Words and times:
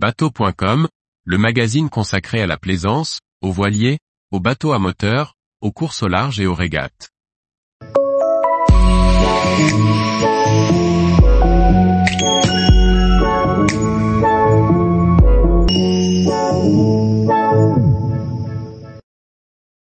Bateau.com, 0.00 0.86
le 1.24 1.38
magazine 1.38 1.90
consacré 1.90 2.40
à 2.40 2.46
la 2.46 2.56
plaisance, 2.56 3.18
aux 3.42 3.50
voiliers, 3.50 3.98
aux 4.30 4.38
bateaux 4.38 4.72
à 4.72 4.78
moteur, 4.78 5.34
aux 5.60 5.72
courses 5.72 6.04
au 6.04 6.06
large 6.06 6.38
et 6.38 6.46
aux 6.46 6.54
régates. 6.54 7.10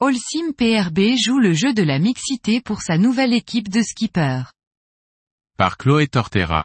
Holcim 0.00 0.50
PRB 0.58 1.14
joue 1.16 1.38
le 1.38 1.52
jeu 1.52 1.72
de 1.74 1.84
la 1.84 2.00
mixité 2.00 2.60
pour 2.60 2.80
sa 2.82 2.98
nouvelle 2.98 3.34
équipe 3.34 3.68
de 3.68 3.82
skippers. 3.82 4.50
Par 5.56 5.76
Chloé 5.76 6.08
Tortera. 6.08 6.64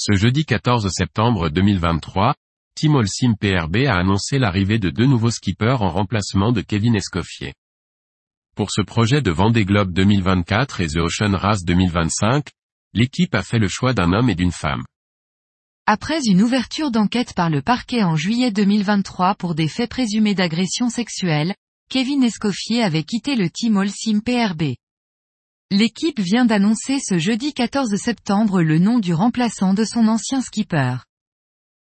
Ce 0.00 0.14
jeudi 0.14 0.44
14 0.44 0.88
septembre 0.92 1.48
2023, 1.48 2.36
Team 2.76 2.94
Holcim 2.94 3.34
PRB 3.34 3.78
a 3.88 3.96
annoncé 3.96 4.38
l'arrivée 4.38 4.78
de 4.78 4.90
deux 4.90 5.06
nouveaux 5.06 5.32
skippers 5.32 5.82
en 5.82 5.90
remplacement 5.90 6.52
de 6.52 6.60
Kevin 6.60 6.94
Escoffier. 6.94 7.52
Pour 8.54 8.70
ce 8.70 8.80
projet 8.80 9.22
de 9.22 9.32
Vendée 9.32 9.64
Globe 9.64 9.92
2024 9.92 10.82
et 10.82 10.86
The 10.86 10.98
Ocean 10.98 11.36
Race 11.36 11.64
2025, 11.64 12.46
l'équipe 12.94 13.34
a 13.34 13.42
fait 13.42 13.58
le 13.58 13.66
choix 13.66 13.92
d'un 13.92 14.12
homme 14.12 14.30
et 14.30 14.36
d'une 14.36 14.52
femme. 14.52 14.84
Après 15.86 16.20
une 16.26 16.42
ouverture 16.42 16.92
d'enquête 16.92 17.34
par 17.34 17.50
le 17.50 17.60
parquet 17.60 18.04
en 18.04 18.14
juillet 18.14 18.52
2023 18.52 19.34
pour 19.34 19.56
des 19.56 19.66
faits 19.66 19.90
présumés 19.90 20.36
d'agression 20.36 20.90
sexuelle, 20.90 21.56
Kevin 21.90 22.22
Escoffier 22.22 22.84
avait 22.84 23.02
quitté 23.02 23.34
le 23.34 23.50
team 23.50 23.76
Holcim 23.76 24.20
PRB. 24.20 24.76
L'équipe 25.70 26.18
vient 26.18 26.46
d'annoncer 26.46 26.98
ce 26.98 27.18
jeudi 27.18 27.52
14 27.52 27.94
septembre 27.96 28.62
le 28.62 28.78
nom 28.78 28.98
du 28.98 29.12
remplaçant 29.12 29.74
de 29.74 29.84
son 29.84 30.08
ancien 30.08 30.40
skipper. 30.40 30.96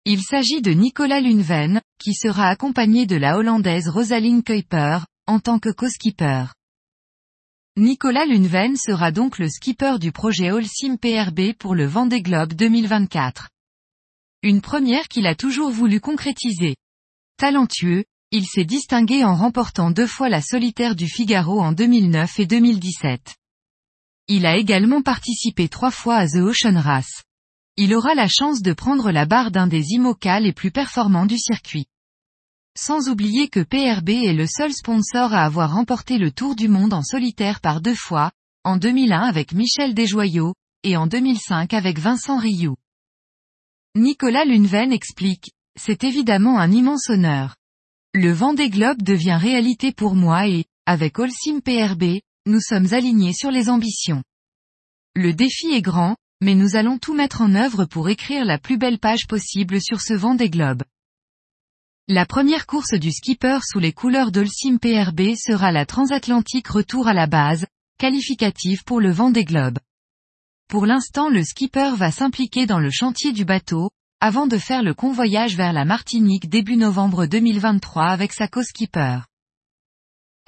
Il 0.03 0.21
s'agit 0.21 0.61
de 0.61 0.71
Nicolas 0.71 1.21
Lunven, 1.21 1.79
qui 1.97 2.13
sera 2.13 2.49
accompagné 2.49 3.05
de 3.05 3.15
la 3.15 3.37
Hollandaise 3.37 3.87
Rosaline 3.87 4.43
Kuiper, 4.43 5.05
en 5.27 5.39
tant 5.39 5.59
que 5.59 5.69
co-skipper. 5.69 6.47
Nicolas 7.77 8.25
Lunven 8.25 8.75
sera 8.75 9.13
donc 9.13 9.39
le 9.39 9.47
skipper 9.47 9.97
du 9.97 10.11
projet 10.11 10.51
Holcim 10.51 10.97
PRB 10.97 11.53
pour 11.57 11.73
le 11.73 11.85
Vendée 11.85 12.21
Globe 12.21 12.51
2024. 12.51 13.47
Une 14.43 14.59
première 14.59 15.07
qu'il 15.07 15.25
a 15.25 15.35
toujours 15.35 15.71
voulu 15.71 16.01
concrétiser. 16.01 16.75
Talentueux, 17.37 18.03
il 18.31 18.45
s'est 18.45 18.65
distingué 18.65 19.23
en 19.23 19.35
remportant 19.35 19.89
deux 19.89 20.07
fois 20.07 20.27
la 20.27 20.41
solitaire 20.41 20.97
du 20.97 21.07
Figaro 21.07 21.61
en 21.61 21.71
2009 21.71 22.41
et 22.41 22.45
2017. 22.45 23.38
Il 24.31 24.45
a 24.45 24.57
également 24.57 25.01
participé 25.01 25.69
trois 25.69 25.89
fois 25.89 26.17
à 26.17 26.27
The 26.27 26.35
Ocean 26.35 26.79
Race. 26.79 27.23
Il 27.77 27.95
aura 27.95 28.13
la 28.13 28.27
chance 28.27 28.61
de 28.61 28.73
prendre 28.73 29.09
la 29.09 29.25
barre 29.25 29.49
d'un 29.49 29.65
des 29.65 29.83
IMOCA 29.93 30.39
les 30.39 30.53
plus 30.53 30.69
performants 30.69 31.25
du 31.25 31.39
circuit. 31.39 31.87
Sans 32.77 33.09
oublier 33.09 33.47
que 33.49 33.59
PRB 33.59 34.09
est 34.09 34.33
le 34.33 34.45
seul 34.45 34.71
sponsor 34.71 35.33
à 35.33 35.45
avoir 35.45 35.73
remporté 35.73 36.19
le 36.19 36.29
Tour 36.31 36.55
du 36.55 36.67
Monde 36.67 36.93
en 36.93 37.01
solitaire 37.01 37.59
par 37.59 37.81
deux 37.81 37.95
fois, 37.95 38.31
en 38.63 38.77
2001 38.77 39.19
avec 39.19 39.51
Michel 39.51 39.95
Desjoyaux, 39.95 40.53
et 40.83 40.95
en 40.95 41.07
2005 41.07 41.73
avec 41.73 41.97
Vincent 41.97 42.37
Rioux. 42.37 42.77
Nicolas 43.95 44.45
Lunven 44.45 44.93
explique, 44.93 45.53
c'est 45.75 46.03
évidemment 46.03 46.59
un 46.59 46.71
immense 46.71 47.09
honneur. 47.09 47.55
Le 48.13 48.31
Vendée 48.31 48.69
Globe 48.69 49.01
devient 49.01 49.39
réalité 49.41 49.91
pour 49.91 50.13
moi 50.13 50.47
et, 50.47 50.65
avec 50.85 51.17
Holcim 51.17 51.61
PRB, 51.61 52.19
nous 52.45 52.61
sommes 52.61 52.93
alignés 52.93 53.33
sur 53.33 53.51
les 53.51 53.69
ambitions. 53.69 54.23
Le 55.15 55.33
défi 55.33 55.67
est 55.67 55.81
grand, 55.81 56.15
mais 56.41 56.55
nous 56.55 56.75
allons 56.75 56.97
tout 56.97 57.13
mettre 57.13 57.41
en 57.41 57.53
œuvre 57.55 57.85
pour 57.85 58.09
écrire 58.09 58.45
la 58.45 58.57
plus 58.57 58.77
belle 58.77 58.99
page 58.99 59.27
possible 59.27 59.81
sur 59.81 60.01
ce 60.01 60.13
Vendée 60.13 60.49
Globe. 60.49 60.83
La 62.07 62.25
première 62.25 62.65
course 62.65 62.93
du 62.93 63.11
skipper 63.11 63.59
sous 63.63 63.79
les 63.79 63.93
couleurs 63.93 64.31
d'Holcim 64.31 64.77
PRB 64.77 65.35
sera 65.35 65.71
la 65.71 65.85
transatlantique 65.85 66.67
retour 66.67 67.07
à 67.07 67.13
la 67.13 67.27
base, 67.27 67.67
qualificative 67.99 68.83
pour 68.83 68.99
le 68.99 69.11
Vendée 69.11 69.45
Globe. 69.45 69.77
Pour 70.69 70.85
l'instant 70.85 71.29
le 71.29 71.43
skipper 71.43 71.91
va 71.95 72.11
s'impliquer 72.11 72.65
dans 72.65 72.79
le 72.79 72.89
chantier 72.89 73.31
du 73.31 73.45
bateau, 73.45 73.91
avant 74.21 74.47
de 74.47 74.57
faire 74.57 74.81
le 74.81 74.93
convoyage 74.93 75.55
vers 75.55 75.73
la 75.73 75.85
Martinique 75.85 76.49
début 76.49 76.77
novembre 76.77 77.25
2023 77.25 78.05
avec 78.05 78.33
sa 78.33 78.47
co-skipper. 78.47 79.28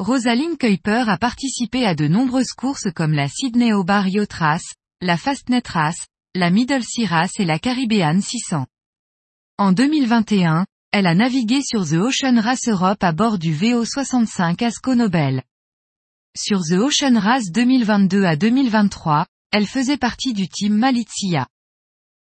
Rosaline 0.01 0.57
Kuiper 0.57 1.07
a 1.09 1.17
participé 1.19 1.85
à 1.85 1.93
de 1.93 2.07
nombreuses 2.07 2.53
courses 2.57 2.87
comme 2.91 3.13
la 3.13 3.27
Sydney 3.27 3.71
Obar 3.71 4.07
Yacht 4.07 4.33
Race, 4.33 4.73
la 4.99 5.15
Fastnet 5.15 5.61
Race, 5.67 6.07
la 6.33 6.49
Middle 6.49 6.83
Sea 6.83 7.05
Race 7.05 7.39
et 7.39 7.45
la 7.45 7.59
Caribbean 7.59 8.19
600. 8.19 8.65
En 9.59 9.71
2021, 9.73 10.65
elle 10.91 11.05
a 11.05 11.13
navigué 11.13 11.61
sur 11.61 11.87
The 11.87 11.97
Ocean 11.97 12.41
Race 12.41 12.67
Europe 12.67 13.03
à 13.03 13.11
bord 13.11 13.37
du 13.37 13.53
VO65 13.53 14.65
Asco 14.65 14.95
Nobel. 14.95 15.43
Sur 16.35 16.61
The 16.61 16.79
Ocean 16.79 17.19
Race 17.19 17.51
2022 17.51 18.23
à 18.23 18.35
2023, 18.35 19.27
elle 19.51 19.67
faisait 19.67 19.97
partie 19.97 20.33
du 20.33 20.49
team 20.49 20.73
Malizia. 20.73 21.45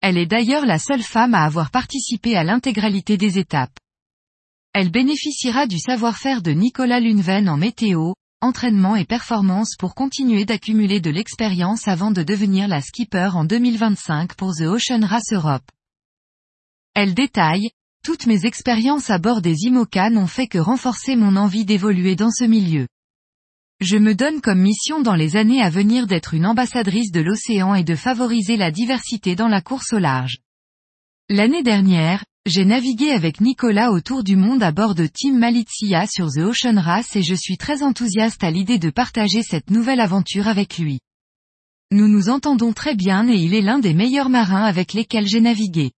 Elle 0.02 0.18
est 0.18 0.26
d'ailleurs 0.26 0.66
la 0.66 0.80
seule 0.80 1.02
femme 1.02 1.34
à 1.34 1.46
avoir 1.46 1.72
participé 1.72 2.36
à 2.36 2.44
l'intégralité 2.44 3.16
des 3.16 3.40
étapes. 3.40 3.80
Elle 4.74 4.90
bénéficiera 4.90 5.68
du 5.68 5.78
savoir-faire 5.78 6.42
de 6.42 6.50
Nicolas 6.50 7.00
Lunven 7.00 7.48
en 7.48 7.58
météo, 7.58 8.14
entraînement 8.42 8.96
et 8.96 9.06
performance 9.06 9.76
pour 9.78 9.94
continuer 9.94 10.46
d'accumuler 10.46 11.00
de 11.00 11.12
l'expérience 11.12 11.88
avant 11.88 12.10
de 12.10 12.24
devenir 12.24 12.68
la 12.68 12.82
skipper 12.82 13.30
en 13.36 13.46
2025 13.46 14.34
pour 14.34 14.56
The 14.56 14.64
Ocean 14.64 15.06
Race 15.06 15.32
Europe. 15.32 15.70
Elle 16.96 17.14
détaille, 17.14 17.70
toutes 18.04 18.26
mes 18.26 18.48
expériences 18.48 19.12
à 19.12 19.20
bord 19.20 19.42
des 19.42 19.56
IMOCA 19.66 20.10
n'ont 20.10 20.28
fait 20.28 20.48
que 20.48 20.58
renforcer 20.58 21.16
mon 21.16 21.36
envie 21.36 21.66
d'évoluer 21.66 22.16
dans 22.16 22.32
ce 22.32 22.44
milieu. 22.44 22.88
Je 23.80 23.98
me 23.98 24.16
donne 24.16 24.42
comme 24.42 24.62
mission 24.62 25.02
dans 25.02 25.16
les 25.16 25.36
années 25.36 25.62
à 25.62 25.70
venir 25.70 26.08
d'être 26.08 26.34
une 26.34 26.48
ambassadrice 26.48 27.12
de 27.12 27.22
l'océan 27.22 27.76
et 27.76 27.84
de 27.84 27.96
favoriser 27.96 28.58
la 28.58 28.72
diversité 28.72 29.36
dans 29.36 29.48
la 29.48 29.62
course 29.62 29.94
au 29.94 30.00
large. 30.00 30.40
L'année 31.30 31.64
dernière, 31.64 32.26
j'ai 32.46 32.66
navigué 32.66 33.12
avec 33.12 33.40
Nicolas 33.40 33.92
autour 33.92 34.22
du 34.22 34.36
monde 34.36 34.64
à 34.64 34.74
bord 34.74 34.96
de 34.96 35.08
Team 35.08 35.40
Malizia 35.40 36.06
sur 36.08 36.28
The 36.30 36.40
Ocean 36.40 36.78
Race 36.78 37.16
et 37.16 37.24
je 37.24 37.36
suis 37.36 37.58
très 37.58 37.84
enthousiaste 37.84 38.44
à 38.44 38.52
l'idée 38.52 38.80
de 38.80 38.90
partager 38.90 39.44
cette 39.44 39.70
nouvelle 39.70 40.02
aventure 40.02 40.50
avec 40.50 40.78
lui. 40.78 41.00
Nous 41.92 42.10
nous 42.10 42.28
entendons 42.28 42.74
très 42.74 42.96
bien 42.96 43.30
et 43.30 43.36
il 43.36 43.54
est 43.54 43.62
l'un 43.62 43.80
des 43.80 43.94
meilleurs 43.94 44.28
marins 44.28 44.66
avec 44.66 44.92
lesquels 44.92 45.28
j'ai 45.28 45.40
navigué. 45.40 45.92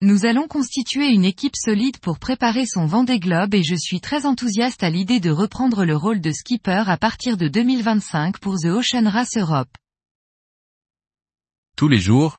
Nous 0.00 0.26
allons 0.26 0.48
constituer 0.48 1.06
une 1.06 1.24
équipe 1.24 1.54
solide 1.54 1.98
pour 1.98 2.18
préparer 2.18 2.66
son 2.66 2.86
Vendée 2.86 3.20
Globe 3.20 3.54
et 3.54 3.62
je 3.62 3.76
suis 3.76 4.00
très 4.00 4.26
enthousiaste 4.26 4.82
à 4.82 4.90
l'idée 4.90 5.20
de 5.20 5.30
reprendre 5.30 5.84
le 5.84 5.94
rôle 5.94 6.20
de 6.20 6.32
skipper 6.32 6.82
à 6.88 6.96
partir 6.96 7.36
de 7.36 7.46
2025 7.46 8.38
pour 8.40 8.58
The 8.58 8.66
Ocean 8.66 9.08
Race 9.08 9.36
Europe. 9.36 9.70
Tous 11.76 11.86
les 11.86 12.00
jours, 12.00 12.38